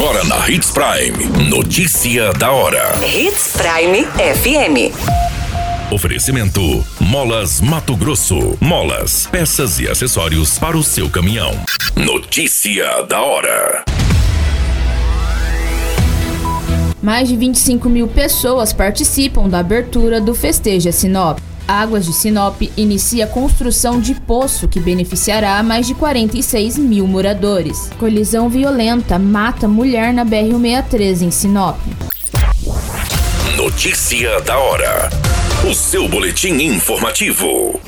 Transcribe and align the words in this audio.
Agora 0.00 0.24
na 0.24 0.48
Hits 0.48 0.70
Prime. 0.70 1.50
Notícia 1.50 2.32
da 2.32 2.50
hora. 2.50 2.98
Hits 3.04 3.52
Prime 3.52 4.06
FM. 4.06 4.94
Oferecimento: 5.92 6.82
Molas 6.98 7.60
Mato 7.60 7.94
Grosso. 7.94 8.56
Molas, 8.58 9.26
peças 9.26 9.78
e 9.78 9.86
acessórios 9.86 10.58
para 10.58 10.74
o 10.74 10.82
seu 10.82 11.10
caminhão. 11.10 11.52
Notícia 11.94 13.02
da 13.02 13.20
hora. 13.20 13.84
Mais 17.02 17.28
de 17.28 17.36
25 17.36 17.90
mil 17.90 18.08
pessoas 18.08 18.72
participam 18.72 19.50
da 19.50 19.58
abertura 19.58 20.18
do 20.18 20.34
Festeja 20.34 20.92
Sinop. 20.92 21.40
Águas 21.70 22.04
de 22.04 22.12
Sinop 22.12 22.60
inicia 22.76 23.26
a 23.26 23.28
construção 23.28 24.00
de 24.00 24.12
poço 24.12 24.66
que 24.66 24.80
beneficiará 24.80 25.62
mais 25.62 25.86
de 25.86 25.94
46 25.94 26.76
mil 26.76 27.06
moradores. 27.06 27.88
Colisão 27.96 28.48
violenta 28.48 29.20
mata 29.20 29.68
mulher 29.68 30.12
na 30.12 30.26
BR-163 30.26 31.22
em 31.22 31.30
Sinop. 31.30 31.78
Notícia 33.56 34.40
da 34.40 34.58
hora. 34.58 35.10
O 35.64 35.72
seu 35.72 36.08
boletim 36.08 36.54
informativo. 36.54 37.80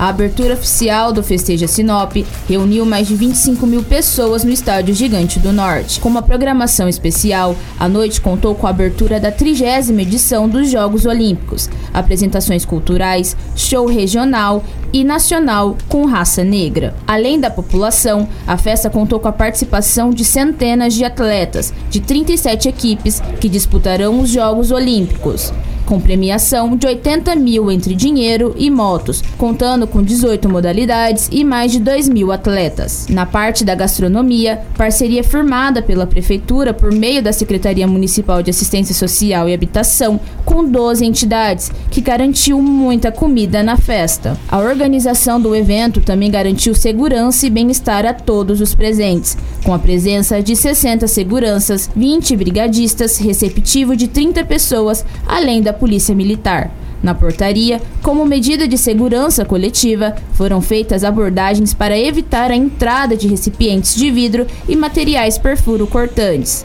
A 0.00 0.08
abertura 0.08 0.54
oficial 0.54 1.12
do 1.12 1.22
Festeja 1.22 1.66
Sinop 1.66 2.16
reuniu 2.48 2.86
mais 2.86 3.06
de 3.06 3.14
25 3.14 3.66
mil 3.66 3.82
pessoas 3.82 4.42
no 4.42 4.50
Estádio 4.50 4.94
Gigante 4.94 5.38
do 5.38 5.52
Norte. 5.52 6.00
Com 6.00 6.08
uma 6.08 6.22
programação 6.22 6.88
especial, 6.88 7.54
a 7.78 7.86
noite 7.86 8.18
contou 8.18 8.54
com 8.54 8.66
a 8.66 8.70
abertura 8.70 9.20
da 9.20 9.30
trigésima 9.30 10.00
edição 10.00 10.48
dos 10.48 10.70
Jogos 10.70 11.04
Olímpicos, 11.04 11.68
apresentações 11.92 12.64
culturais, 12.64 13.36
show 13.54 13.84
regional 13.84 14.64
e 14.90 15.04
nacional 15.04 15.76
com 15.86 16.06
raça 16.06 16.42
negra. 16.42 16.94
Além 17.06 17.38
da 17.38 17.50
população, 17.50 18.26
a 18.46 18.56
festa 18.56 18.88
contou 18.88 19.20
com 19.20 19.28
a 19.28 19.32
participação 19.32 20.08
de 20.08 20.24
centenas 20.24 20.94
de 20.94 21.04
atletas 21.04 21.74
de 21.90 22.00
37 22.00 22.70
equipes 22.70 23.20
que 23.38 23.50
disputarão 23.50 24.18
os 24.18 24.30
Jogos 24.30 24.70
Olímpicos 24.70 25.52
com 25.90 26.00
premiação 26.00 26.76
de 26.76 26.86
80 26.86 27.34
mil 27.34 27.68
entre 27.68 27.96
dinheiro 27.96 28.54
e 28.56 28.70
motos, 28.70 29.24
contando 29.36 29.88
com 29.88 30.00
18 30.00 30.48
modalidades 30.48 31.28
e 31.32 31.42
mais 31.42 31.72
de 31.72 31.80
2 31.80 32.08
mil 32.08 32.30
atletas. 32.30 33.08
Na 33.10 33.26
parte 33.26 33.64
da 33.64 33.74
gastronomia, 33.74 34.62
parceria 34.78 35.24
firmada 35.24 35.82
pela 35.82 36.06
Prefeitura 36.06 36.72
por 36.72 36.92
meio 36.92 37.20
da 37.20 37.32
Secretaria 37.32 37.88
Municipal 37.88 38.40
de 38.40 38.50
Assistência 38.50 38.94
Social 38.94 39.48
e 39.48 39.52
Habitação, 39.52 40.20
com 40.44 40.64
12 40.64 41.04
entidades, 41.04 41.72
que 41.90 42.00
garantiu 42.00 42.62
muita 42.62 43.10
comida 43.10 43.60
na 43.60 43.76
festa. 43.76 44.38
A 44.48 44.60
organização 44.60 45.40
do 45.40 45.56
evento 45.56 46.00
também 46.00 46.30
garantiu 46.30 46.72
segurança 46.72 47.48
e 47.48 47.50
bem-estar 47.50 48.06
a 48.06 48.14
todos 48.14 48.60
os 48.60 48.76
presentes, 48.76 49.36
com 49.64 49.74
a 49.74 49.78
presença 49.80 50.40
de 50.40 50.54
60 50.54 51.08
seguranças, 51.08 51.90
20 51.96 52.36
brigadistas, 52.36 53.18
receptivo 53.18 53.96
de 53.96 54.06
30 54.06 54.44
pessoas, 54.44 55.04
além 55.26 55.60
da 55.60 55.79
Polícia 55.80 56.14
Militar. 56.14 56.70
Na 57.02 57.14
portaria, 57.14 57.80
como 58.02 58.26
medida 58.26 58.68
de 58.68 58.76
segurança 58.76 59.42
coletiva, 59.44 60.14
foram 60.34 60.60
feitas 60.60 61.02
abordagens 61.02 61.72
para 61.72 61.98
evitar 61.98 62.50
a 62.50 62.56
entrada 62.56 63.16
de 63.16 63.26
recipientes 63.26 63.94
de 63.94 64.10
vidro 64.10 64.46
e 64.68 64.76
materiais 64.76 65.38
perfuro 65.38 65.86
cortantes. 65.86 66.64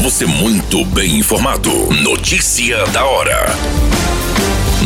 Você 0.00 0.24
muito 0.24 0.84
bem 0.86 1.18
informado. 1.18 1.70
Notícia 2.02 2.86
da 2.86 3.04
hora. 3.04 3.46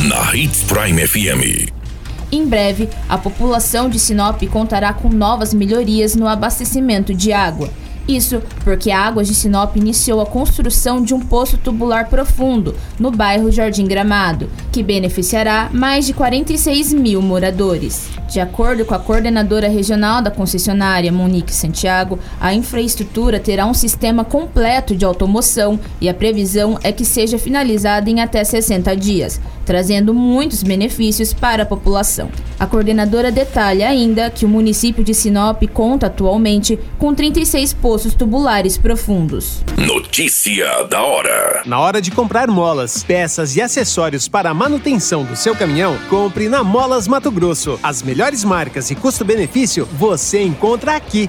Na 0.08 0.34
Hits 0.36 0.64
Prime 0.64 1.06
FM. 1.06 1.72
Em 2.30 2.46
breve, 2.46 2.89
a 3.08 3.16
população 3.16 3.89
de 3.89 3.98
Sinop 3.98 4.42
contará 4.50 4.92
com 4.92 5.08
novas 5.08 5.55
melhorias 5.55 6.14
no 6.14 6.27
abastecimento 6.27 7.14
de 7.14 7.33
água. 7.33 7.70
Isso 8.09 8.42
porque 8.64 8.91
a 8.91 9.03
Águas 9.03 9.28
de 9.28 9.34
Sinop 9.34 9.77
iniciou 9.77 10.23
a 10.23 10.27
construção 10.27 11.03
de 11.03 11.12
um 11.12 11.20
poço 11.20 11.59
tubular 11.59 12.09
profundo 12.09 12.74
no 12.98 13.11
bairro 13.11 13.52
Jardim 13.52 13.86
Gramado, 13.86 14.48
que 14.73 14.83
beneficiará 14.83 15.69
mais 15.74 16.07
de 16.07 16.14
46 16.14 16.95
mil 16.95 17.20
moradores. 17.20 18.08
De 18.27 18.41
acordo 18.41 18.86
com 18.86 18.95
a 18.95 18.98
coordenadora 18.98 19.69
regional 19.69 20.23
da 20.23 20.30
concessionária, 20.30 21.13
Monique 21.13 21.55
Santiago, 21.55 22.19
a 22.41 22.55
infraestrutura 22.55 23.39
terá 23.39 23.67
um 23.67 23.74
sistema 23.74 24.25
completo 24.25 24.96
de 24.96 25.05
automoção 25.05 25.79
e 26.01 26.08
a 26.08 26.14
previsão 26.14 26.79
é 26.83 26.90
que 26.90 27.05
seja 27.05 27.39
finalizada 27.39 28.08
em 28.08 28.23
até 28.23 28.42
60 28.42 28.96
dias, 28.96 29.39
trazendo 29.68 30.14
muitos 30.14 30.62
benefícios 30.62 31.34
para 31.34 31.64
a 31.64 31.67
população. 31.67 32.30
A 32.58 32.67
coordenadora 32.67 33.30
detalha 33.30 33.86
ainda 33.86 34.30
que 34.30 34.46
o 34.46 34.48
município 34.48 35.05
de 35.05 35.12
Sinop 35.12 35.62
conta 35.74 36.06
atualmente 36.06 36.79
com 36.96 37.14
36 37.14 37.74
poços 37.74 38.14
tubulares 38.14 38.78
profundos. 38.78 39.62
Notícia 39.77 40.84
da 40.84 41.02
hora. 41.02 41.62
Na 41.67 41.78
hora 41.80 42.01
de 42.01 42.11
comprar 42.11 42.48
molas, 42.48 43.05
peças 43.05 43.57
e 43.57 43.61
acessórios 43.61 44.27
para 44.27 44.48
a 44.48 44.55
manutenção 44.55 45.23
do 45.23 45.36
seu 45.36 45.55
caminhão, 45.55 45.98
compre 46.08 46.48
na 46.48 46.64
Molas 46.64 47.07
Mato 47.07 47.30
Grosso. 47.30 47.78
As 47.83 48.02
melhores 48.02 48.42
marcas 48.45 48.90
e 48.90 48.95
custo-benefício 48.95 49.86
você 49.92 50.42
encontra 50.42 50.96
aqui. 50.96 51.28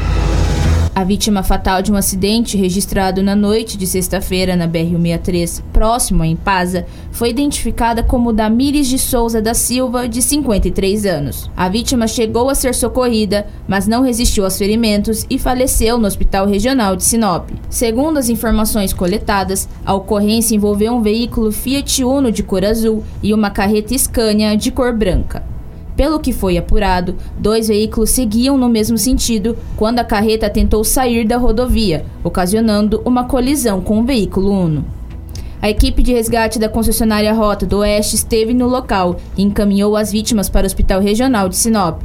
A 0.93 1.05
vítima 1.05 1.41
fatal 1.41 1.81
de 1.81 1.89
um 1.89 1.95
acidente 1.95 2.57
registrado 2.57 3.23
na 3.23 3.33
noite 3.33 3.77
de 3.77 3.87
sexta-feira 3.87 4.57
na 4.57 4.67
BR-163, 4.67 5.63
próximo 5.71 6.21
a 6.21 6.27
Impasa, 6.27 6.85
foi 7.13 7.29
identificada 7.29 8.03
como 8.03 8.33
Damires 8.33 8.89
de 8.89 8.99
Souza 8.99 9.41
da 9.41 9.53
Silva, 9.53 10.05
de 10.05 10.21
53 10.21 11.05
anos. 11.05 11.49
A 11.55 11.69
vítima 11.69 12.07
chegou 12.07 12.49
a 12.49 12.55
ser 12.55 12.75
socorrida, 12.75 13.47
mas 13.69 13.87
não 13.87 14.01
resistiu 14.01 14.43
aos 14.43 14.57
ferimentos 14.57 15.25
e 15.29 15.39
faleceu 15.39 15.97
no 15.97 16.07
Hospital 16.07 16.45
Regional 16.45 16.97
de 16.97 17.05
Sinop. 17.05 17.49
Segundo 17.69 18.17
as 18.17 18.27
informações 18.27 18.91
coletadas, 18.91 19.69
a 19.85 19.93
ocorrência 19.93 20.55
envolveu 20.55 20.93
um 20.93 21.01
veículo 21.01 21.53
Fiat 21.53 22.03
Uno 22.03 22.33
de 22.33 22.43
cor 22.43 22.65
azul 22.65 23.01
e 23.23 23.33
uma 23.33 23.49
carreta 23.49 23.97
Scania 23.97 24.57
de 24.57 24.69
cor 24.69 24.93
branca. 24.93 25.50
Pelo 26.01 26.19
que 26.19 26.33
foi 26.33 26.57
apurado, 26.57 27.15
dois 27.37 27.67
veículos 27.67 28.09
seguiam 28.09 28.57
no 28.57 28.67
mesmo 28.67 28.97
sentido 28.97 29.55
quando 29.77 29.99
a 29.99 30.03
carreta 30.03 30.49
tentou 30.49 30.83
sair 30.83 31.27
da 31.27 31.37
rodovia, 31.37 32.03
ocasionando 32.23 33.03
uma 33.05 33.25
colisão 33.25 33.81
com 33.81 33.99
o 33.99 34.03
veículo 34.03 34.49
Uno. 34.51 34.83
A 35.61 35.69
equipe 35.69 36.01
de 36.01 36.11
resgate 36.11 36.57
da 36.57 36.67
concessionária 36.67 37.31
Rota 37.31 37.67
do 37.67 37.77
Oeste 37.77 38.15
esteve 38.15 38.51
no 38.51 38.67
local 38.67 39.17
e 39.37 39.43
encaminhou 39.43 39.95
as 39.95 40.11
vítimas 40.11 40.49
para 40.49 40.63
o 40.63 40.65
Hospital 40.65 41.01
Regional 41.01 41.47
de 41.47 41.55
Sinop. 41.55 42.01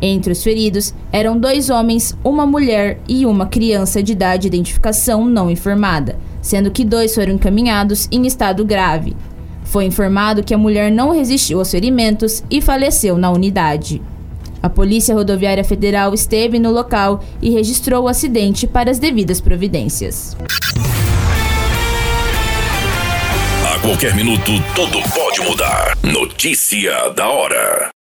Entre 0.00 0.30
os 0.30 0.40
feridos 0.40 0.94
eram 1.10 1.36
dois 1.36 1.68
homens, 1.68 2.16
uma 2.22 2.46
mulher 2.46 3.00
e 3.08 3.26
uma 3.26 3.46
criança 3.46 4.00
de 4.00 4.12
idade 4.12 4.42
de 4.42 4.56
identificação 4.56 5.24
não 5.24 5.50
informada, 5.50 6.16
sendo 6.40 6.70
que 6.70 6.84
dois 6.84 7.12
foram 7.12 7.32
encaminhados 7.32 8.06
em 8.12 8.24
estado 8.24 8.64
grave. 8.64 9.16
Foi 9.72 9.86
informado 9.86 10.44
que 10.44 10.52
a 10.52 10.58
mulher 10.58 10.92
não 10.92 11.12
resistiu 11.12 11.58
aos 11.58 11.70
ferimentos 11.70 12.44
e 12.50 12.60
faleceu 12.60 13.16
na 13.16 13.30
unidade. 13.30 14.02
A 14.62 14.68
Polícia 14.68 15.14
Rodoviária 15.14 15.64
Federal 15.64 16.12
esteve 16.12 16.58
no 16.58 16.70
local 16.70 17.24
e 17.40 17.48
registrou 17.48 18.04
o 18.04 18.08
acidente 18.08 18.66
para 18.66 18.90
as 18.90 18.98
devidas 18.98 19.40
providências. 19.40 20.36
A 23.66 23.78
qualquer 23.78 24.14
minuto, 24.14 24.52
tudo 24.74 24.98
pode 25.14 25.40
mudar. 25.40 25.96
Notícia 26.02 27.08
da 27.16 27.30
hora. 27.30 27.90